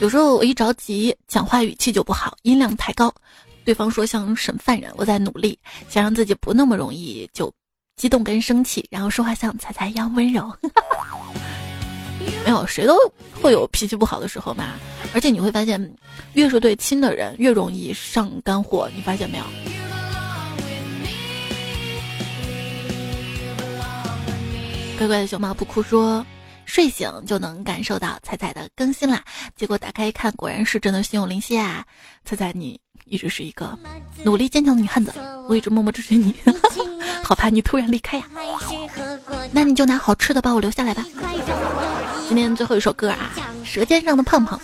[0.02, 3.14] 有时候我一着急，讲话语气就不好，音量太高。
[3.66, 5.58] 对方说像审犯人，我在努力，
[5.90, 7.52] 想让自己不那么容易就
[8.00, 10.50] 激动跟生气，然后说话像彩彩一样温柔。
[12.46, 12.98] ”没有，谁都
[13.42, 14.76] 会有脾气不好的时候嘛。
[15.14, 15.94] 而且你会发现，
[16.34, 18.90] 越是对亲的人，越容易上干货。
[18.96, 19.44] 你发现没有？
[24.98, 26.26] 乖乖的熊猫不哭说，
[26.64, 29.22] 睡醒就能感受到彩彩的更新啦。
[29.58, 31.86] 结果打开一看，果然是真的心有灵犀啊！
[32.24, 33.78] 彩彩，你一直是一个
[34.24, 35.14] 努力坚强的女汉子，
[35.50, 36.34] 我一直默默支持你，
[37.24, 38.24] 好怕你突然离开呀。
[39.52, 41.06] 那你就拿好吃的把我留下来吧。
[42.28, 43.32] 今天最后一首歌啊，
[43.66, 44.60] 《舌尖上的胖胖》，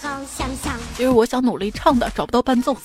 [0.95, 2.75] 其实我想努力唱的，找不到伴奏。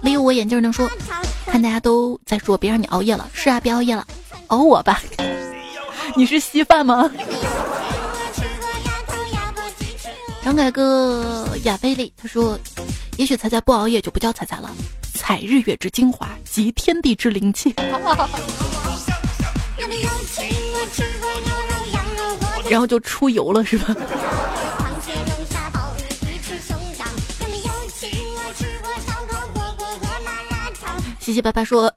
[0.00, 0.88] 没有我眼镜能说，
[1.46, 4.06] 看大家都在说别让你熬夜了，是啊，别熬夜了，
[4.48, 5.00] 熬我吧。
[6.16, 7.10] 你是稀饭吗？
[10.44, 12.58] 张凯哥亚贝利他说，
[13.16, 14.70] 也许彩彩不熬夜就不叫彩彩了。
[15.12, 17.74] 采日月之精华，集天地之灵气，
[22.70, 23.94] 然后就出游了，是吧？
[31.20, 31.92] 西西爸爸说，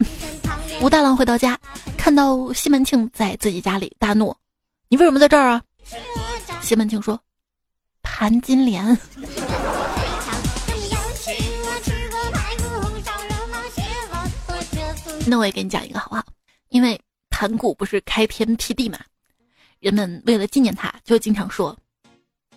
[0.82, 1.58] 吴大郎回到家，
[1.96, 4.36] 看到西门庆在自己家里，大怒
[4.90, 5.62] ：“你为什么在这儿啊？”
[6.62, 7.18] 西门庆说
[8.02, 8.86] ：“盘金莲。
[15.28, 16.24] ”那我也给你讲一个好不好？
[16.70, 17.00] 因为
[17.30, 18.98] 盘古不是开天辟地嘛，
[19.80, 21.78] 人们为了纪念他，就经常说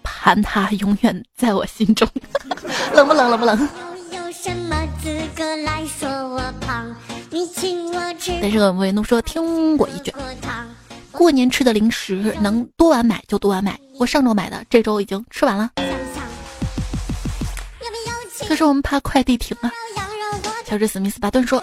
[0.02, 2.08] 盘他永远在我心中。
[2.94, 3.30] 冷不冷？
[3.30, 3.68] 冷不冷？
[8.40, 10.12] 但是我们维诺说听过一句：
[11.16, 13.78] 过年吃的零食能多晚买就多晚买。
[13.98, 15.70] 我上周买的，这周已经吃完了。
[18.46, 19.70] 可是我们怕快递停了。
[20.66, 21.62] 乔治·史密斯·巴顿说。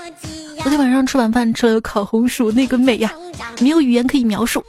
[0.62, 3.12] 昨天晚上吃晚饭吃了烤红薯，那个美呀，
[3.60, 4.64] 没有语言可以描述。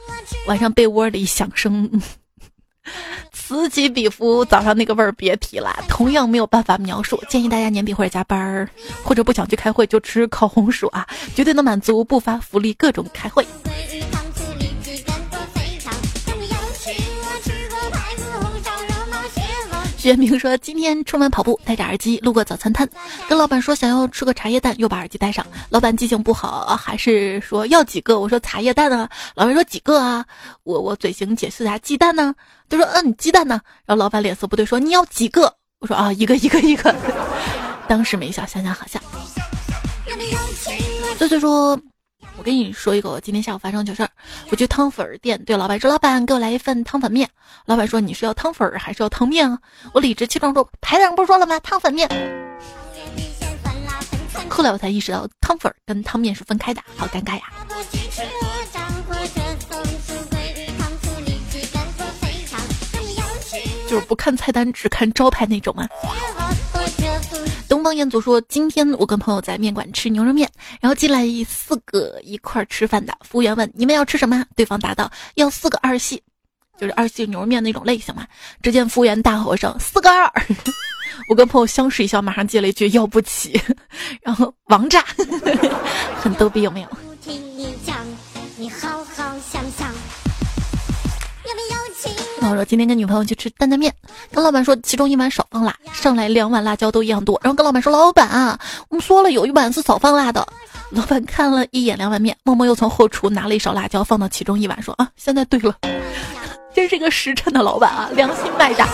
[0.47, 2.01] 晚上被窝里响声
[3.31, 7.23] 此起彼伏，早上那个味儿别提了，同样没有办法描述。
[7.29, 8.67] 建议大家年底或者加班儿，
[9.03, 13.45] 或者不想去开会就吃烤红薯啊，绝对能满足不发福利各种开会。
[20.03, 22.85] 薛明说：“今天出门跑步，戴着耳机路过早餐摊，
[23.29, 25.45] 跟老板说想要吃个茶叶蛋，又把耳机戴上。
[25.69, 28.19] 老板记性不好，还是说要几个？
[28.19, 29.09] 我说茶叶蛋啊。
[29.33, 30.25] 老板说几个啊？
[30.63, 32.35] 我我嘴型解释下鸡蛋呢？
[32.67, 33.61] 他说嗯，鸡蛋呢？
[33.85, 35.43] 然后老板脸色不对，说你要几个？
[35.79, 36.93] 我说啊，一个一个一个。
[37.87, 38.99] 当时没笑，想想好笑。
[41.17, 41.79] 所以说。”
[42.35, 44.09] 我跟你说一个我今天下午发生糗事儿，
[44.49, 47.29] 我去汤粉店对老板说：“老板，给我来一份汤粉面。”
[47.65, 49.57] 老板说：“你是要汤粉还是要汤面啊？”
[49.93, 51.59] 我理直气壮说：“牌子上不是说了吗？
[51.59, 52.09] 汤粉面。”
[54.49, 57.43] 后来我才意识到汤粉跟汤面是分开的，好尴尬呀！
[63.87, 65.87] 就是不看菜单只看招牌那种啊。
[67.83, 74.45] 东方彦祖说：“今天我跟朋友在面馆吃牛肉面，然后进来四个一块吃饭的服务员问你们要吃什么？
[74.55, 76.23] 对方答道要四个二细，
[76.79, 78.25] 就是二细牛肉面那种类型嘛。
[78.61, 80.31] 只见服务员大吼声四个二，
[81.27, 83.59] 我跟朋友相视一笑，马上接了一句要不起，
[84.21, 85.03] 然后王炸，
[86.23, 86.87] 很逗逼有没有？”
[92.49, 93.93] 我说今天跟女朋友去吃担担面，
[94.31, 100.45] 跟老板说其中一碗少放辣，上来两碗辣椒都一样多，然后跟老板说老板啊，我们说了有一碗是少放辣的。
[100.89, 105.75] 老板看了一眼两碗面，默默又从后厨拿了一勺辣椒放到其中一碗，说啊，现在对了，
[106.75, 108.87] 真是个实诚的老板啊，良心卖家。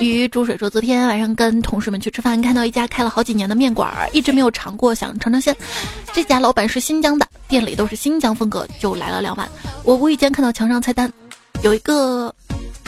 [0.00, 5.54] 鱼煮水说，昨天晚上跟同事们去吃饭，看到一家开了好几年的面馆，一直没有尝过，想尝尝鲜。
[6.12, 9.46] 这家老板是新疆的，店里都是新疆风格，就来了两碗。
[9.84, 11.12] 我无意间看到墙上菜单，
[11.62, 12.34] 有一个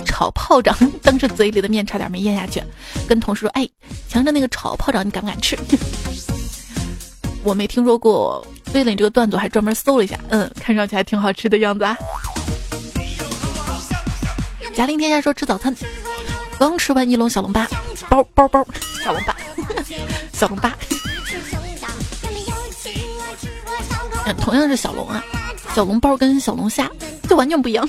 [0.07, 2.63] 炒炮仗，当时嘴里的面差点没咽下去，
[3.07, 3.69] 跟同事说：“哎，
[4.09, 5.57] 墙上那个炒炮仗，你敢不敢吃？”
[7.45, 11.95] 我没听说过，为了你这个段子，还专门搜了一下，嗯，看上去还挺好吃的样子啊。
[14.75, 15.75] 贾玲天下说吃早餐，
[16.63, 17.67] 刚吃完一笼小笼包，
[18.09, 18.65] 包包包
[19.03, 19.35] 小笼包，
[20.33, 20.71] 小笼包。
[24.41, 25.25] 同样是小龙啊，
[25.75, 26.89] 小笼包跟小龙虾
[27.29, 27.85] 就完全不一样。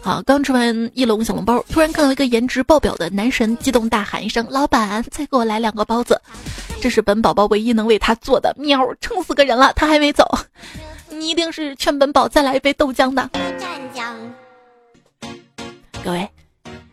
[0.00, 6.18] 好，刚吃完一笼小笼包，突然看到一个颜值爆表的男神，激动大喊一声：“老板，再给我来两个包子！”
[6.80, 8.56] 这是本宝宝唯一能为他做的。
[8.58, 10.26] 喵，撑死个人了，他还没走。
[11.10, 13.28] 你一定是劝本宝再来一杯豆浆的。
[16.04, 16.28] 各位，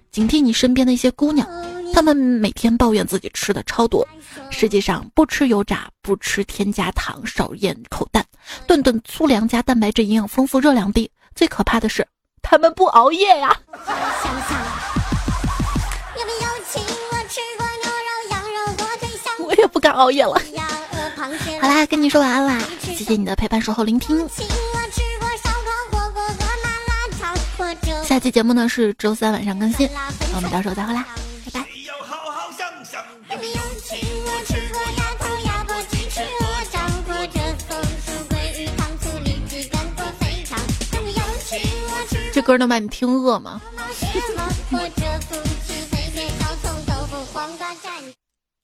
[0.09, 1.45] 警惕你身边的一些姑娘，
[1.93, 4.07] 她们每天抱怨自己吃的超多，
[4.49, 8.25] 实际上不吃油炸，不吃添加糖，少咽口淡，
[8.65, 11.11] 顿顿粗粮加蛋白质，营养丰富，热量低。
[11.35, 12.07] 最可怕的是，
[12.41, 13.53] 她们不熬夜呀。
[19.39, 20.41] 我也不敢熬夜了。
[21.59, 24.25] 好啦，跟你说晚安啦，谢谢你的陪伴、守候、聆听。
[28.11, 29.89] 下期节目呢是周三晚上更新，
[30.35, 31.05] 我们到时候再会啦，
[31.45, 31.65] 拜拜。
[42.33, 43.61] 这歌能把你听饿吗？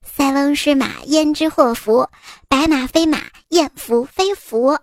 [0.04, 2.06] 塞翁失马，焉知祸福？
[2.48, 3.18] 白马非马，
[3.48, 4.78] 燕伏非福。